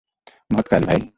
[0.49, 0.99] মহৎ কাজ, ভাই!